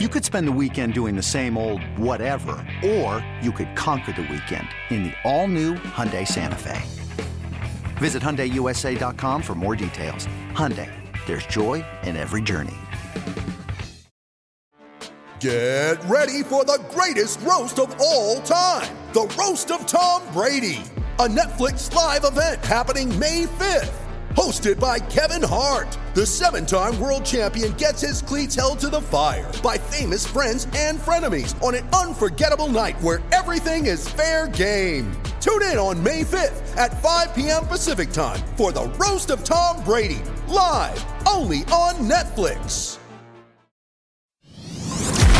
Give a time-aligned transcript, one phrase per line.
[0.00, 4.22] You could spend the weekend doing the same old whatever, or you could conquer the
[4.22, 6.82] weekend in the all-new Hyundai Santa Fe.
[7.98, 10.26] Visit HyundaiUSA.com for more details.
[10.50, 10.90] Hyundai,
[11.26, 12.74] there's joy in every journey.
[15.38, 18.92] Get ready for the greatest roast of all time.
[19.12, 20.82] The Roast of Tom Brady.
[21.20, 24.03] A Netflix live event happening May 5th.
[24.34, 25.96] Hosted by Kevin Hart.
[26.14, 30.66] The seven time world champion gets his cleats held to the fire by famous friends
[30.74, 35.12] and frenemies on an unforgettable night where everything is fair game.
[35.40, 37.64] Tune in on May 5th at 5 p.m.
[37.66, 40.22] Pacific time for the Roast of Tom Brady.
[40.48, 42.98] Live only on Netflix.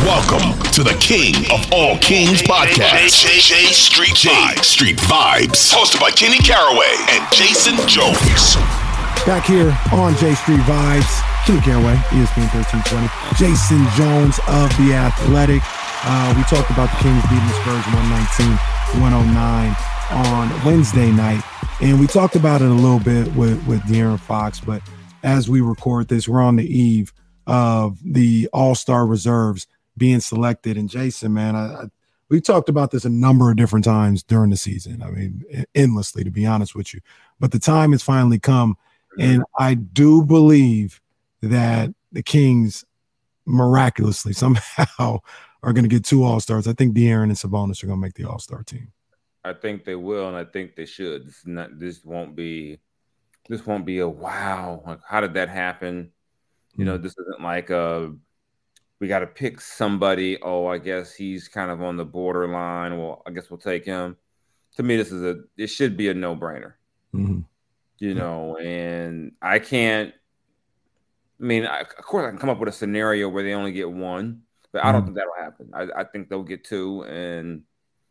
[0.05, 3.23] Welcome to the King of All Kings podcast.
[3.23, 4.63] J, J, J Street Vibes.
[4.63, 5.73] Street Vibes.
[5.73, 8.84] Hosted by Kenny Caraway and Jason Jones.
[9.25, 15.63] Back here on J Street Vibes, Kenny Caraway, ESPN 1320, Jason Jones of The Athletic.
[16.05, 19.75] Uh, we talked about the Kings beating the Spurs 119 109
[20.11, 21.41] on Wednesday night.
[21.81, 24.83] And we talked about it a little bit with, with De'Aaron Fox, but
[25.23, 27.11] as we record this, we're on the eve
[27.47, 29.65] of the All Star reserves
[29.97, 30.77] being selected.
[30.77, 31.85] And Jason, man, I, I,
[32.29, 35.01] we talked about this a number of different times during the season.
[35.01, 37.01] I mean, endlessly, to be honest with you.
[37.39, 38.77] But the time has finally come.
[39.19, 41.01] And I do believe
[41.41, 42.85] that the Kings
[43.45, 45.19] miraculously somehow
[45.63, 46.67] are going to get two All Stars.
[46.67, 48.91] I think De'Aaron and Sabonis are going to make the All Star team.
[49.43, 51.27] I think they will, and I think they should.
[51.27, 51.79] This not.
[51.79, 52.79] This won't be.
[53.47, 54.81] This won't be a wow.
[54.85, 56.11] Like, how did that happen?
[56.75, 57.03] You know, mm-hmm.
[57.03, 58.13] this isn't like a
[58.99, 60.41] we got to pick somebody.
[60.41, 62.97] Oh, I guess he's kind of on the borderline.
[62.97, 64.17] Well, I guess we'll take him.
[64.77, 66.73] To me, this is a it should be a no brainer.
[67.13, 67.41] Mm-hmm.
[67.97, 70.13] You know, and I can't.
[71.39, 73.71] I mean, I, of course, I can come up with a scenario where they only
[73.71, 74.83] get one, but.
[74.83, 75.15] I don't mm-hmm.
[75.15, 75.71] think that'll happen.
[75.73, 77.03] I, I, think they'll get two.
[77.03, 77.63] And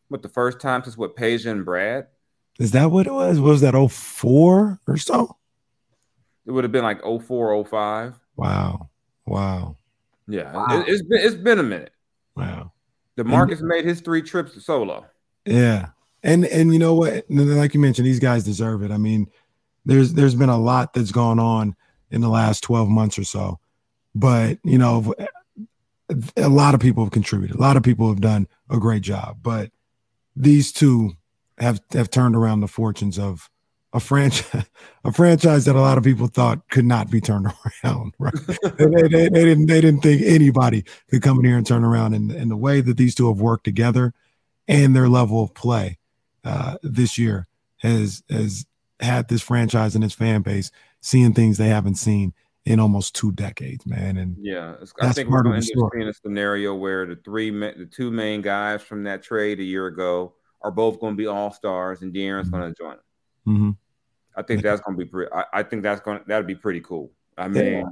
[0.09, 2.07] what the first time since what Peja and Brad?
[2.59, 3.41] Is that what it was?
[3.41, 5.37] Was that 04 or so?
[6.47, 8.15] It would have been like 04, 05.
[8.37, 8.91] Wow.
[9.27, 9.77] Wow.
[10.27, 10.67] Yeah, wow.
[10.71, 11.93] it, has been it's been a minute.
[12.37, 12.73] Wow.
[13.19, 15.07] DeMarcus and, made his three trips to solo.
[15.45, 15.89] Yeah,
[16.23, 17.25] and and you know what?
[17.29, 18.91] Like you mentioned, these guys deserve it.
[18.91, 19.29] I mean,
[19.85, 21.77] there's there's been a lot that's gone on
[22.11, 23.59] in the last 12 months or so,
[24.15, 25.15] but you know,
[26.37, 27.57] a lot of people have contributed.
[27.57, 29.71] A lot of people have done a great job, but
[30.37, 31.13] these two
[31.59, 33.51] have have turned around the fortunes of
[33.93, 34.67] a franchise,
[35.05, 37.47] a franchise that a lot of people thought could not be turned
[37.85, 38.13] around.
[38.19, 38.35] Right?
[38.77, 42.15] they, they, they, didn't they didn't think anybody could come in here and turn around.
[42.15, 44.13] And, and the way that these two have worked together
[44.69, 45.99] and their level of play
[46.45, 47.47] uh, this year
[47.79, 48.67] has has
[49.01, 52.33] had this franchise and its fan base seeing things they haven't seen
[52.65, 54.17] in almost two decades, man.
[54.17, 57.51] And yeah, I think we're going to end up seeing a scenario where the three,
[57.51, 61.27] the two main guys from that trade a year ago are both going to be
[61.27, 62.59] all stars, and De'Aaron's mm-hmm.
[62.59, 63.01] going to join them.
[63.47, 63.71] Mm-hmm.
[64.37, 65.31] I think that's going to be pretty.
[65.33, 67.13] I, I, think that's going to that'd be pretty cool.
[67.37, 67.85] I mean, yeah.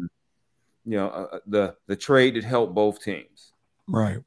[0.84, 3.52] you know, uh, uh, the the trade that helped both teams.
[3.86, 4.18] Right.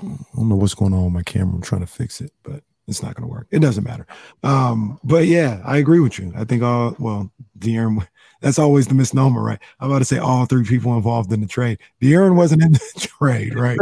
[0.00, 1.54] I don't know what's going on with my camera.
[1.54, 3.46] I'm trying to fix it, but it's not going to work.
[3.50, 4.06] It doesn't matter.
[4.42, 6.32] Um, but yeah, I agree with you.
[6.34, 8.06] I think all well, De'Aaron.
[8.40, 9.58] That's always the misnomer, right?
[9.80, 11.80] I'm about to say all three people involved in the trade.
[12.00, 13.76] De'Aaron wasn't in the trade, right?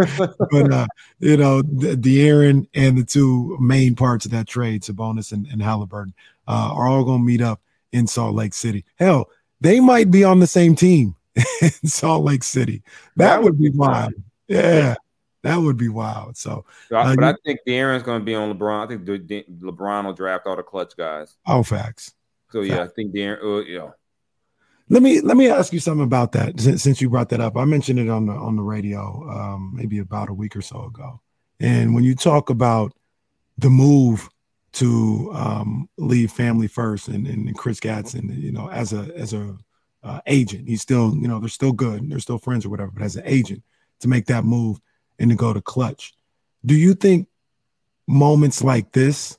[0.51, 0.87] but uh,
[1.19, 6.15] you know, De'Aaron and the two main parts of that trade, Sabonis and, and Halliburton,
[6.49, 7.61] uh, are all going to meet up
[7.93, 8.87] in Salt Lake City.
[8.95, 9.29] Hell,
[9.61, 11.15] they might be on the same team
[11.61, 12.83] in Salt Lake City.
[13.17, 14.15] That, that would be wild.
[14.49, 14.95] Yeah.
[15.47, 16.37] That would be wild.
[16.37, 18.85] So, uh, but I think De'Aaron's going to be on LeBron.
[18.85, 21.37] I think the, the, LeBron will draft all the Klutch guys.
[21.47, 22.15] Oh, facts.
[22.51, 22.71] So facts.
[22.71, 23.43] yeah, I think De'Aaron.
[23.43, 23.91] Uh, yeah.
[24.89, 27.57] Let me let me ask you something about that since, since you brought that up.
[27.57, 30.85] I mentioned it on the on the radio um, maybe about a week or so
[30.85, 31.21] ago.
[31.59, 32.93] And when you talk about
[33.59, 34.29] the move
[34.75, 39.57] to um, leave family first and, and Chris Gaston, you know, as a as a
[40.05, 42.93] uh, agent, he's still you know they're still good, they're still friends or whatever.
[42.93, 43.65] But as an agent,
[44.01, 44.79] to make that move
[45.19, 46.15] and to go to Klutch,
[46.65, 47.29] do you think
[48.07, 49.39] moments like this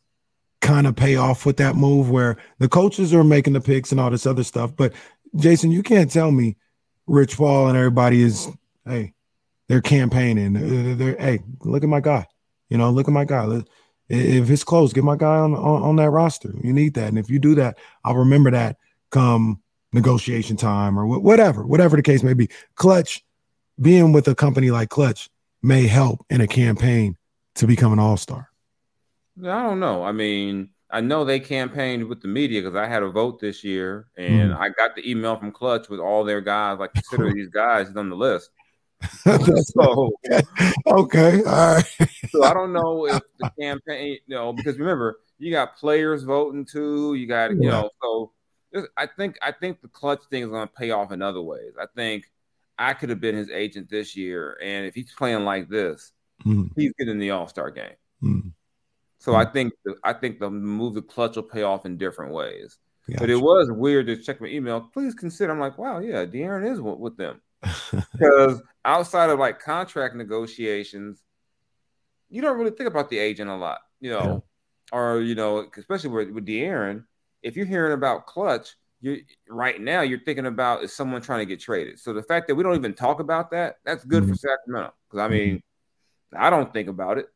[0.62, 4.00] kind of pay off with that move where the coaches are making the picks and
[4.00, 4.76] all this other stuff?
[4.76, 4.94] But
[5.36, 6.56] Jason, you can't tell me
[7.06, 8.50] Rich Paul and everybody is
[8.86, 9.14] hey,
[9.68, 10.98] they're campaigning.
[10.98, 12.26] They're, hey, look at my guy.
[12.70, 13.62] You know, look at my guy.
[14.10, 16.54] If it's close, get my guy on, on, on that roster.
[16.64, 18.78] You need that, and if you do that, I'll remember that
[19.10, 19.62] come
[19.94, 22.50] negotiation time or whatever, whatever the case may be.
[22.76, 23.24] Klutch,
[23.80, 25.30] being with a company like Klutch
[25.62, 27.16] may help in a campaign
[27.56, 28.50] to become an all star.
[29.40, 30.04] I don't know.
[30.04, 33.64] I mean, I know they campaigned with the media because I had a vote this
[33.64, 34.58] year, and mm.
[34.58, 36.80] I got the email from Klutch with all their guys.
[36.80, 38.50] Like, consider these guys on the list.
[39.24, 40.12] so
[40.88, 41.86] okay, all right.
[42.30, 46.66] so I don't know if the campaign, you know, because remember you got players voting
[46.66, 47.14] too.
[47.14, 48.32] You got you know, so
[48.96, 51.74] I think I think the Klutch thing is going to pay off in other ways.
[51.80, 52.26] I think
[52.80, 56.12] I could have been his agent this year, and if he's playing like this,
[56.46, 56.70] mm.
[56.76, 57.96] he's getting the All Star game.
[58.24, 58.52] Mm.
[59.20, 59.46] So mm.
[59.46, 62.78] I think the, I think the move the Klutch will pay off in different ways.
[63.08, 63.20] Gotcha.
[63.22, 64.90] But it was weird to check my email.
[64.94, 65.52] Please consider.
[65.52, 71.24] I'm like, wow, yeah, De'Aaron is with, with them because outside of like contract negotiations,
[72.30, 74.44] you don't really think about the agent a lot, you know,
[74.92, 74.98] yeah.
[74.98, 77.06] or you know, especially with, with De'Aaron.
[77.44, 81.46] If you're hearing about Klutch, you right now you're thinking about is someone trying to
[81.46, 82.00] get traded.
[82.00, 84.34] So the fact that we don't even talk about that, that's good mm-hmm.
[84.34, 84.94] for Sacramento.
[85.10, 86.44] Because I mean, mm-hmm.
[86.44, 87.28] I don't think about it,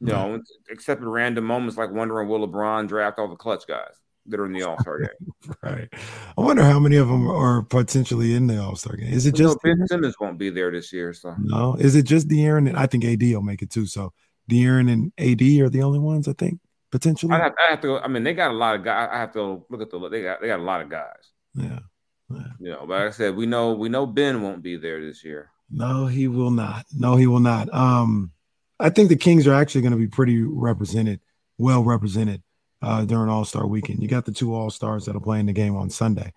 [0.00, 0.40] you know,
[0.70, 3.94] except in random moments like wondering will LeBron draft all the Klutch guys
[4.26, 5.54] that are in the All Star game.
[5.62, 5.88] right.
[5.92, 9.12] I wonder how many of them are potentially in the All Star game.
[9.12, 11.12] Is it just Ben Simmons won't be there this year?
[11.12, 12.68] So no, is it just De'Aaron?
[12.68, 13.86] And I think AD will make it too.
[13.86, 14.12] So
[14.50, 16.60] De'Aaron and AD are the only ones I think
[16.90, 17.32] potentially.
[17.32, 17.98] I have, I have to.
[17.98, 19.08] I mean, they got a lot of guys.
[19.12, 20.08] I have to look at the.
[20.08, 21.30] They got they got a lot of guys.
[21.54, 21.80] Yeah.
[22.30, 22.42] yeah.
[22.58, 25.24] You know, but like I said, we know we know Ben won't be there this
[25.24, 25.50] year.
[25.70, 26.86] No, he will not.
[26.92, 27.72] No, he will not.
[27.72, 28.32] Um,
[28.78, 31.20] I think the Kings are actually going to be pretty represented,
[31.58, 32.42] well represented
[32.82, 34.02] uh, during All Star Weekend.
[34.02, 36.32] You got the two All Stars that are playing the game on Sunday.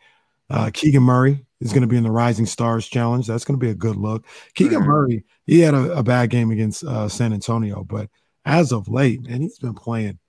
[0.49, 3.25] Uh, Keegan Murray is going to be in the Rising Stars Challenge.
[3.25, 4.25] That's going to be a good look.
[4.53, 4.87] Keegan mm-hmm.
[4.87, 8.09] Murray, he had a, a bad game against uh, San Antonio, but
[8.45, 10.19] as of late, and he's been playing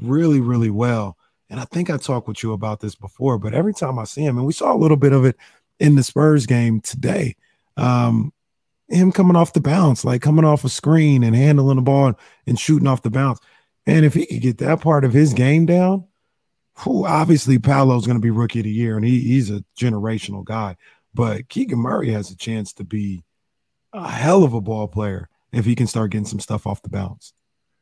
[0.00, 1.16] really, really well.
[1.50, 4.22] And I think I talked with you about this before, but every time I see
[4.22, 5.36] him, and we saw a little bit of it
[5.80, 7.36] in the Spurs game today,
[7.76, 8.32] um,
[8.88, 12.14] him coming off the bounce, like coming off a screen and handling the ball
[12.46, 13.38] and shooting off the bounce.
[13.86, 16.04] And if he could get that part of his game down,
[16.74, 20.44] who obviously Paolo's going to be rookie of the year, and he, he's a generational
[20.44, 20.76] guy.
[21.14, 23.24] But Keegan Murray has a chance to be
[23.92, 26.88] a hell of a ball player if he can start getting some stuff off the
[26.88, 27.32] bounce.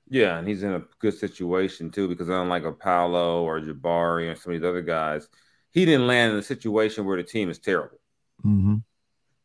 [0.08, 4.36] Yeah, and he's in a good situation too because unlike a Paolo or Jabari or
[4.36, 5.28] some of these other guys,
[5.70, 7.98] he didn't land in a situation where the team is terrible.
[8.44, 8.76] Mm-hmm.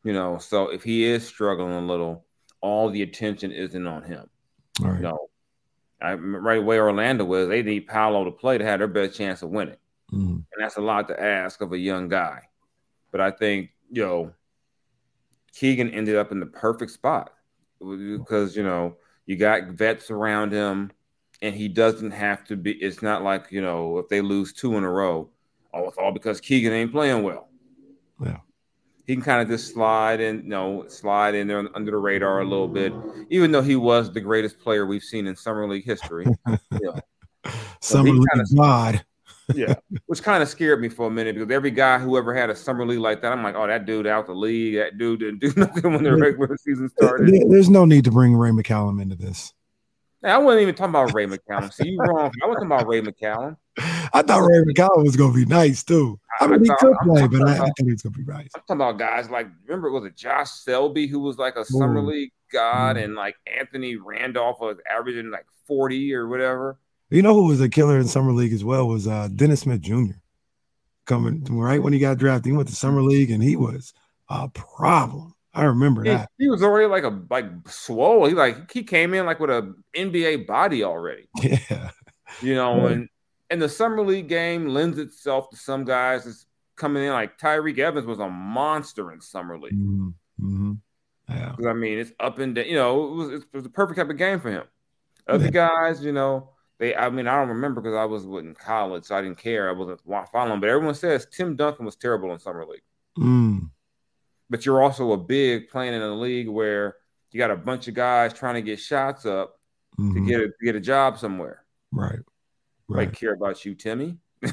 [0.04, 2.26] You know, so if he is struggling a little,
[2.62, 4.30] all the attention isn't on him.
[4.82, 4.98] All right.
[4.98, 5.28] You know,
[6.02, 9.42] I, right where Orlando was, they need Paolo to play to have their best chance
[9.42, 9.78] of winning.
[10.12, 10.32] Mm-hmm.
[10.32, 12.44] And that's a lot to ask of a young guy.
[13.12, 14.34] But I think, you know,
[15.54, 17.34] Keegan ended up in the perfect spot
[17.80, 18.96] because, you know,
[19.26, 20.92] you got vets around him
[21.42, 24.78] and he doesn't have to be, it's not like, you know, if they lose two
[24.78, 25.30] in a row,
[25.74, 27.48] oh, it's all because Keegan ain't playing well.
[28.24, 28.38] Yeah
[29.12, 32.40] he can kind of just slide and you know slide in there under the radar
[32.40, 32.94] a little bit,
[33.30, 36.26] even though he was the greatest player we've seen in summer league history.
[36.48, 37.00] yeah.
[37.82, 39.04] Summer league kinda, god.
[39.56, 39.76] Yeah,
[40.06, 42.56] which kind of scared me for a minute because every guy who ever had a
[42.56, 44.76] summer league like that, I'm like, oh, that dude out the league.
[44.76, 47.34] That dude didn't do nothing when the regular season started.
[47.50, 49.54] There's no need to bring Ray McCallum into this.
[50.24, 51.74] I wasn't even talking about Ray McCallum.
[51.74, 52.32] See, you wrong.
[52.44, 53.58] I wasn't talking about Ray McCallum.
[54.14, 56.20] I thought Ray McCallum was gonna be nice too.
[56.40, 58.50] I mean, he could play, but I, I, think he's gonna be nice.
[58.56, 61.66] I'm talking about guys like remember it was it Josh Selby who was like a
[61.66, 63.04] summer league god, mm.
[63.04, 66.78] and like Anthony Randolph was averaging like 40 or whatever.
[67.12, 69.82] You know who was a killer in summer league as well was uh, Dennis Smith
[69.82, 70.14] Jr.
[71.06, 73.94] Coming right when he got drafted, he went to summer league and he was
[74.30, 75.36] a problem.
[75.54, 76.30] I remember he, that.
[76.38, 78.26] He was already like a like swole.
[78.28, 81.28] He like he came in like with a NBA body already.
[81.44, 81.92] Yeah.
[82.42, 83.10] You know, and
[83.50, 86.46] and the summer league game lends itself to some guys that's
[86.78, 89.74] coming in like Tyreke Evans was a monster in summer league.
[89.74, 90.08] Mm-hmm.
[90.40, 90.72] mm-hmm.
[91.30, 91.56] Yeah.
[91.70, 92.66] I mean, it's up and down.
[92.66, 94.64] You know, it was it was the perfect type of game for him.
[95.28, 95.52] Other yeah.
[95.52, 96.94] guys, you know, they.
[96.96, 99.70] I mean, I don't remember because I was in college, so I didn't care.
[99.70, 100.60] I wasn't following.
[100.60, 102.82] But everyone says Tim Duncan was terrible in summer league.
[103.18, 103.70] Mm
[104.52, 106.98] but you're also a big playing in a league where
[107.32, 109.58] you got a bunch of guys trying to get shots up
[109.98, 110.14] mm-hmm.
[110.14, 111.64] to get a to get a job somewhere.
[111.92, 112.20] Right.
[112.90, 113.08] Right.
[113.08, 114.18] I care about you, Timmy.
[114.42, 114.52] you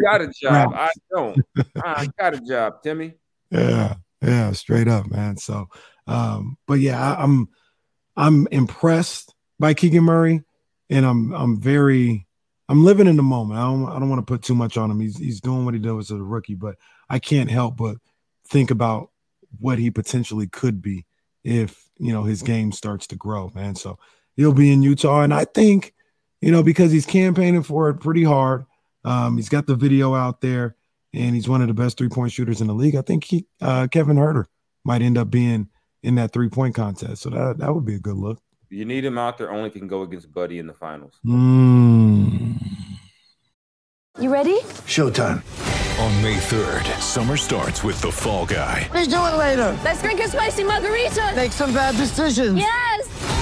[0.00, 0.72] got a job.
[0.74, 1.36] I don't.
[1.84, 3.14] I got a job, Timmy.
[3.50, 3.96] Yeah.
[4.22, 4.52] Yeah.
[4.52, 5.36] Straight up, man.
[5.36, 5.66] So,
[6.06, 7.48] um, but yeah, I, I'm,
[8.16, 9.31] I'm impressed
[9.62, 10.42] by Keegan Murray,
[10.90, 12.26] and I'm, I'm very,
[12.68, 13.60] I'm living in the moment.
[13.60, 14.98] I don't, I don't want to put too much on him.
[14.98, 16.74] He's, he's doing what he does as a rookie, but
[17.08, 17.98] I can't help but
[18.48, 19.10] think about
[19.60, 21.06] what he potentially could be
[21.44, 23.76] if you know his game starts to grow, man.
[23.76, 24.00] So
[24.34, 25.94] he'll be in Utah, and I think
[26.40, 28.64] you know because he's campaigning for it pretty hard.
[29.04, 30.74] Um, he's got the video out there,
[31.14, 32.96] and he's one of the best three point shooters in the league.
[32.96, 34.46] I think he uh, Kevin Huerter
[34.84, 35.68] might end up being
[36.02, 38.42] in that three point contest, so that that would be a good look.
[38.72, 41.20] You need him out there only if he can go against Buddy in the finals.
[41.26, 42.56] Mm.
[44.18, 44.60] You ready?
[44.88, 45.42] Showtime.
[46.00, 48.88] On May 3rd, summer starts with The Fall Guy.
[48.88, 49.78] What are you doing later?
[49.84, 51.34] Let's drink a spicy margarita.
[51.36, 52.56] Make some bad decisions.
[52.56, 53.41] Yes.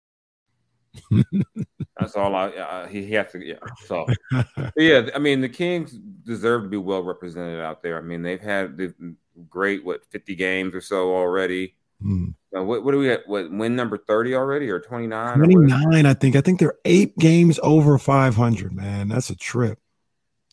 [1.99, 2.47] That's all I.
[2.47, 3.45] Uh, he, he has to.
[3.45, 3.55] Yeah.
[3.85, 4.05] So,
[4.75, 5.09] yeah.
[5.15, 7.97] I mean, the Kings deserve to be well represented out there.
[7.97, 8.93] I mean, they've had the
[9.49, 11.75] great what fifty games or so already.
[12.01, 12.29] Hmm.
[12.55, 13.27] Uh, what, what do we at?
[13.27, 15.37] What win number thirty already or twenty nine?
[15.37, 16.35] 29, I think.
[16.35, 19.07] I think they're eight games over 500, man.
[19.07, 19.79] That's a trip.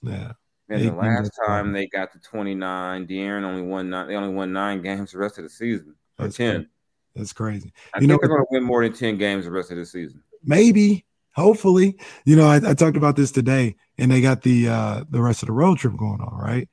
[0.03, 0.33] Yeah.
[0.71, 4.07] And the last time they got to twenty nine, De'Aaron only won nine.
[4.07, 5.95] They only won nine games the rest of the season.
[6.19, 6.55] Or That's ten.
[6.55, 6.69] crazy.
[7.17, 7.73] That's crazy.
[7.95, 9.79] I You know think they're going to win more than ten games the rest of
[9.79, 10.23] the season.
[10.49, 11.97] Maybe hopefully.
[12.25, 15.43] You know I, I talked about this today and they got the uh the rest
[15.43, 16.69] of the road trip going on right?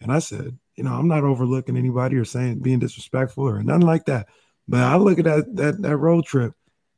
[0.00, 3.86] And i said you know i'm not overlooking anybody or saying being disrespectful or nothing
[3.86, 4.26] like that.
[4.66, 6.54] But i look at that that, that road trip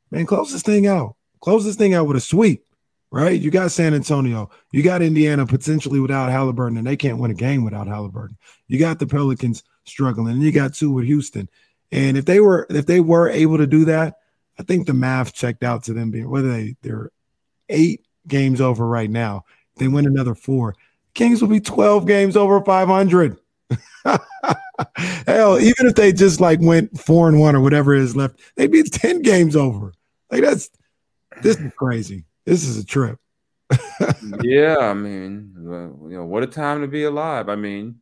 [0.09, 1.15] man close this thing out.
[1.41, 2.65] Close this thing out with a sweep
[3.11, 3.41] right?
[3.41, 4.49] You got san antonio.
[4.71, 8.37] You got indiana potentially without halliburton and they can't win a game without halliburton.
[8.67, 11.49] You got the pelicans struggling and you got two with houston.
[11.91, 14.15] And if they were if they were able to do that
[14.59, 17.11] I think the math checked out to them being whether they they're
[17.69, 19.45] eight games over right now.
[19.77, 20.75] They win another four,
[21.13, 23.37] Kings will be 12 games over 500.
[25.27, 28.71] Hell, even if they just like went four and one or whatever is left, they'd
[28.71, 29.93] be 10 games over.
[30.31, 30.69] Like that's
[31.41, 32.25] this is crazy.
[32.45, 33.17] This is a trip.
[34.41, 37.49] yeah, I mean, you know, what a time to be alive.
[37.49, 38.01] I mean,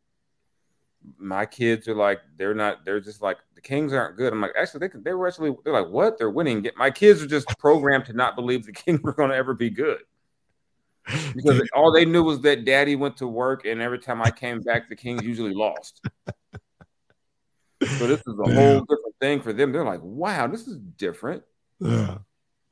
[1.18, 4.32] my kids are like, they're not, they're just like, the Kings aren't good.
[4.32, 6.18] I'm like, actually, they they were actually, they're like, what?
[6.18, 6.66] They're winning.
[6.76, 9.70] My kids are just programmed to not believe the Kings were going to ever be
[9.70, 10.00] good
[11.34, 14.60] because all they knew was that Daddy went to work, and every time I came
[14.60, 16.02] back, the Kings usually lost.
[17.98, 18.54] So this is a Yeah.
[18.54, 19.72] whole different thing for them.
[19.72, 21.42] They're like, wow, this is different.
[21.80, 22.18] Yeah.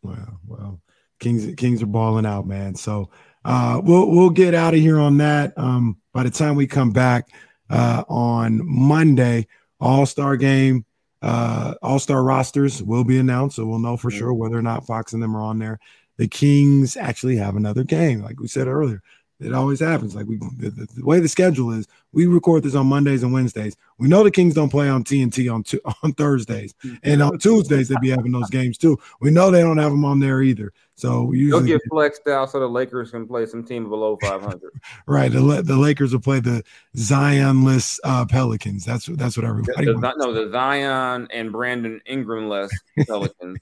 [0.02, 0.80] Well, well,
[1.18, 2.74] Kings Kings are balling out, man.
[2.74, 3.10] So
[3.44, 5.56] uh we'll we'll get out of here on that.
[5.56, 7.28] Um by the time we come back
[7.70, 9.46] uh on Monday,
[9.80, 10.84] all-star game,
[11.22, 15.12] uh all-star rosters will be announced, so we'll know for sure whether or not Fox
[15.12, 15.78] and them are on there.
[16.16, 19.02] The Kings actually have another game, like we said earlier.
[19.40, 20.16] It always happens.
[20.16, 23.32] Like we, the, the, the way the schedule is, we record this on Mondays and
[23.32, 23.76] Wednesdays.
[23.98, 27.88] We know the Kings don't play on TNT on tu- on Thursdays, and on Tuesdays
[27.88, 28.98] they'd be having those games too.
[29.20, 30.72] We know they don't have them on there either.
[30.96, 34.60] So we They'll get flexed out so the Lakers can play some team below 500.
[35.06, 35.30] right.
[35.30, 36.64] The, the Lakers will play the
[36.96, 38.84] Zionless uh, Pelicans.
[38.84, 40.18] That's what that's what The, everybody the, wants.
[40.18, 42.70] no, the Zion and Brandon Ingram less
[43.06, 43.58] Pelicans.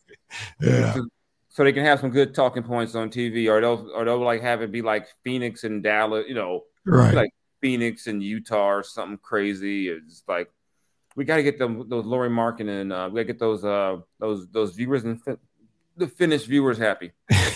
[0.63, 0.95] Yeah,
[1.57, 4.43] So they can have some good talking points on TV, or they'll or they'll like
[4.43, 7.15] have it be like Phoenix and Dallas, you know, right.
[7.15, 7.31] like
[7.63, 9.89] Phoenix and Utah or something crazy.
[9.89, 10.51] It's like
[11.17, 13.65] we got to get them those Lauri Markkanen and uh, we got to get those
[13.65, 15.39] uh those those viewers and fin-
[15.97, 17.13] the Finnish viewers happy.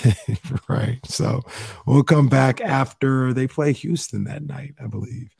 [0.70, 0.98] right.
[1.04, 1.42] So
[1.84, 5.36] we'll come back after they play Houston that night, I believe.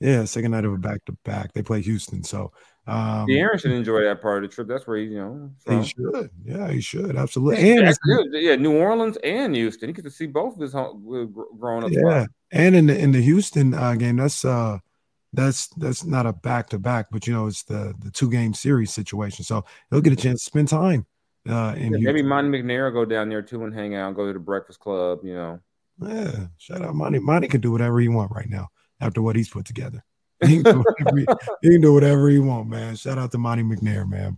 [0.00, 1.52] Yeah, second night of a back to back.
[1.52, 2.24] They play Houston.
[2.24, 2.50] So
[2.86, 4.66] um De'Aaron should enjoy that part of the trip.
[4.68, 5.82] That's where he, you know, from.
[5.82, 6.30] he should.
[6.44, 7.16] Yeah, he should.
[7.16, 7.70] Absolutely.
[7.70, 7.98] And it's-
[8.32, 9.88] yeah, New Orleans and Houston.
[9.88, 11.90] He get to see both of his home, uh, growing up.
[11.92, 12.26] yeah.
[12.50, 14.78] And in the in the Houston uh, game, that's uh
[15.32, 18.52] that's that's not a back to back, but you know, it's the the two game
[18.52, 19.44] series situation.
[19.44, 21.06] So he'll get a chance to spend time
[21.48, 24.26] uh in Yeah, maybe Monte McNair will go down there too and hang out, go
[24.26, 25.20] to the Breakfast Club.
[25.22, 25.60] You know,
[26.02, 27.20] Yeah, shout out Monte.
[27.20, 28.68] Monte can do whatever he want right now
[29.00, 30.04] after what he's put together.
[30.48, 32.96] He can do whatever he, want, man.
[32.96, 34.36] Shout out to Monte McNair, man.